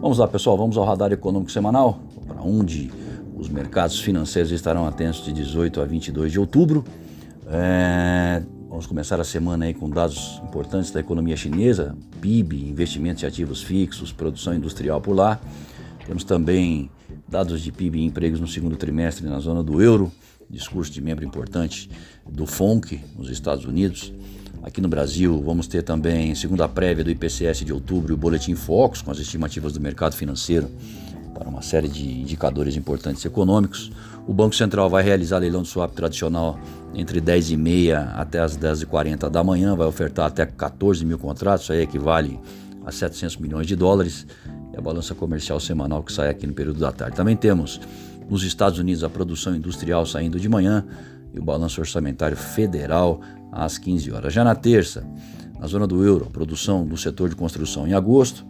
[0.00, 2.90] Vamos lá, pessoal, vamos ao radar econômico semanal, para onde
[3.36, 6.82] os mercados financeiros estarão atentos de 18 a 22 de outubro.
[7.46, 13.26] É, vamos começar a semana aí com dados importantes da economia chinesa, PIB, investimentos em
[13.26, 15.38] ativos fixos, produção industrial por lá.
[16.06, 16.90] Temos também
[17.28, 20.10] dados de PIB e empregos no segundo trimestre na zona do euro,
[20.48, 21.90] discurso de membro importante
[22.26, 24.14] do FONC nos Estados Unidos.
[24.62, 28.54] Aqui no Brasil, vamos ter também, segundo a prévia do IPCS de outubro, o Boletim
[28.54, 30.70] Focus, com as estimativas do mercado financeiro
[31.32, 33.90] para uma série de indicadores importantes econômicos.
[34.26, 36.60] O Banco Central vai realizar leilão de swap tradicional
[36.94, 41.80] entre 10h30 até as 10h40 da manhã, vai ofertar até 14 mil contratos, isso aí
[41.80, 42.38] equivale
[42.84, 44.26] a 700 milhões de dólares.
[44.74, 47.16] É a balança comercial semanal que sai aqui no período da tarde.
[47.16, 47.80] Também temos
[48.28, 50.84] nos Estados Unidos a produção industrial saindo de manhã
[51.32, 53.20] e o balanço orçamentário federal
[53.52, 54.32] às 15 horas.
[54.32, 55.06] Já na terça,
[55.58, 58.46] na zona do euro, a produção do setor de construção em agosto,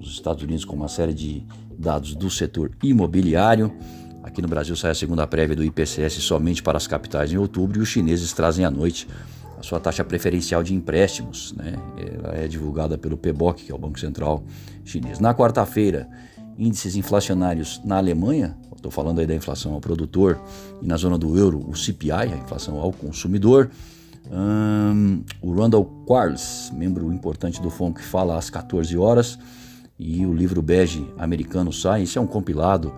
[0.00, 1.44] os Estados Unidos com uma série de
[1.78, 3.72] dados do setor imobiliário.
[4.22, 7.78] Aqui no Brasil sai a segunda prévia do IPCS somente para as capitais em outubro
[7.78, 9.08] e os chineses trazem à noite
[9.58, 11.52] a sua taxa preferencial de empréstimos.
[11.52, 11.74] Né?
[11.96, 14.44] Ela é divulgada pelo PBOC, que é o Banco Central
[14.84, 15.18] Chinês.
[15.18, 16.08] Na quarta-feira,
[16.58, 20.40] índices inflacionários na Alemanha, estou falando aí da inflação ao produtor,
[20.82, 23.70] e na zona do euro, o CPI, a inflação ao consumidor.
[24.30, 29.38] Um, o Randall Quarles, membro importante do FONC, fala às 14 horas
[29.98, 32.02] e o livro bege americano sai.
[32.02, 32.92] Isso é um compilado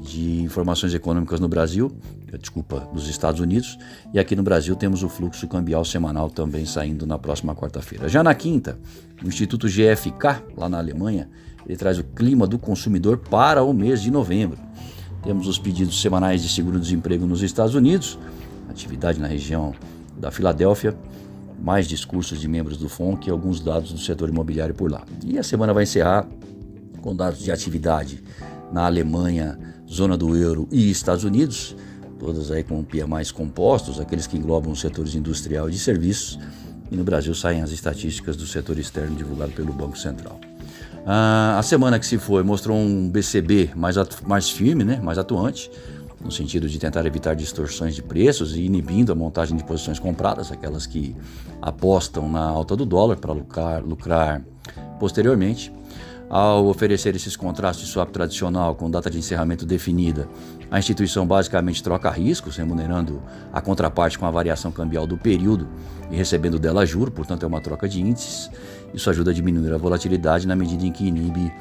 [0.00, 1.90] de informações econômicas no Brasil,
[2.38, 3.78] desculpa, nos Estados Unidos,
[4.12, 8.08] e aqui no Brasil temos o fluxo cambial semanal também saindo na próxima quarta-feira.
[8.08, 8.78] Já na quinta,
[9.24, 11.28] o Instituto GFK, lá na Alemanha,
[11.66, 14.58] ele traz o clima do consumidor para o mês de novembro.
[15.22, 18.18] Temos os pedidos semanais de seguro-desemprego nos Estados Unidos,
[18.68, 19.74] atividade na região
[20.16, 20.96] da Filadélfia,
[21.60, 25.04] mais discursos de membros do FONC e alguns dados do setor imobiliário por lá.
[25.24, 26.28] E a semana vai encerrar
[27.00, 28.22] com dados de atividade
[28.72, 31.76] na Alemanha, zona do euro e Estados Unidos,
[32.18, 36.38] todas aí com mais compostos, aqueles que englobam os setores industrial e de serviços.
[36.90, 40.38] E no Brasil saem as estatísticas do setor externo divulgado pelo Banco Central.
[41.08, 43.94] Ah, a semana que se foi mostrou um BCB mais,
[44.26, 45.70] mais firme, né, mais atuante,
[46.20, 50.50] no sentido de tentar evitar distorções de preços e inibindo a montagem de posições compradas,
[50.50, 51.14] aquelas que
[51.62, 54.42] apostam na alta do dólar para lucrar, lucrar
[54.98, 55.72] posteriormente.
[56.28, 60.28] Ao oferecer esses contratos de swap tradicional com data de encerramento definida,
[60.68, 65.68] a instituição basicamente troca riscos, remunerando a contraparte com a variação cambial do período
[66.10, 68.50] e recebendo dela juro, portanto é uma troca de índices.
[68.94, 71.52] Isso ajuda a diminuir a volatilidade na medida em que inibe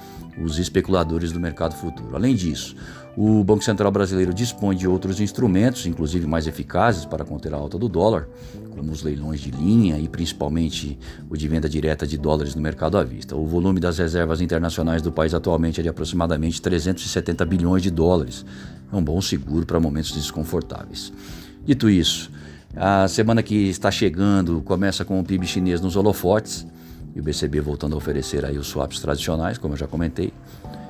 [0.42, 2.16] os especuladores do mercado futuro.
[2.16, 2.76] Além disso,
[3.18, 7.78] o Banco Central brasileiro dispõe de outros instrumentos, inclusive mais eficazes para conter a alta
[7.78, 8.28] do dólar,
[8.76, 11.00] como os leilões de linha e principalmente
[11.30, 13.36] o de venda direta de dólares no mercado à vista.
[13.36, 18.46] O volume das reservas internacionais do país atualmente é de aproximadamente 370 bilhões de dólares.
[18.92, 21.14] É um bom seguro para momentos desconfortáveis.
[21.66, 22.30] Dito isso,
[22.76, 26.68] a semana que está chegando começa com o PIB chinês nos holofotes
[27.16, 30.34] e o BCB voltando a oferecer aí os swaps tradicionais, como eu já comentei.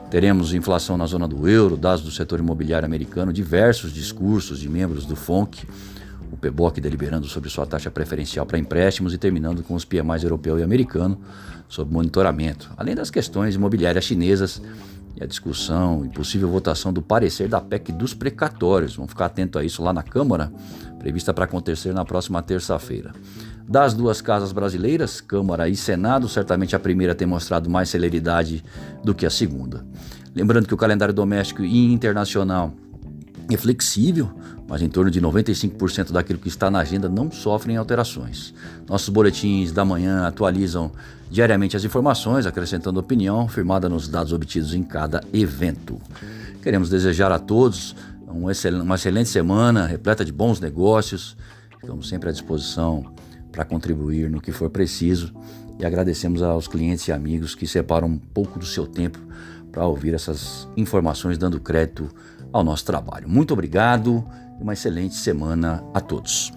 [0.10, 5.06] Teremos inflação na zona do euro, dados do setor imobiliário americano, diversos discursos de membros
[5.06, 5.68] do FONC,
[6.32, 10.58] o PBOC deliberando sobre sua taxa preferencial para empréstimos e terminando com os PMIs europeu
[10.58, 11.20] e americano
[11.68, 14.62] sob monitoramento, além das questões imobiliárias chinesas
[15.16, 18.96] e a discussão e possível votação do parecer da PEC dos precatórios.
[18.96, 20.52] Vamos ficar atento a isso lá na Câmara,
[21.06, 23.14] prevista para acontecer na próxima terça-feira.
[23.68, 28.64] Das duas casas brasileiras, Câmara e Senado, certamente a primeira tem mostrado mais celeridade
[29.04, 29.86] do que a segunda.
[30.34, 32.74] Lembrando que o calendário doméstico e internacional
[33.52, 34.32] é flexível,
[34.68, 38.52] mas em torno de 95% daquilo que está na agenda não sofrem alterações.
[38.90, 40.92] Nossos boletins da manhã atualizam
[41.30, 46.02] diariamente as informações, acrescentando opinião firmada nos dados obtidos em cada evento.
[46.64, 47.96] Queremos desejar a todos
[48.36, 51.38] uma excelente semana, repleta de bons negócios.
[51.82, 53.14] Estamos sempre à disposição
[53.52, 55.34] para contribuir no que for preciso
[55.80, 59.20] e agradecemos aos clientes e amigos que separam um pouco do seu tempo
[59.72, 62.10] para ouvir essas informações, dando crédito
[62.52, 63.28] ao nosso trabalho.
[63.28, 64.26] Muito obrigado
[64.60, 66.52] e uma excelente semana a todos.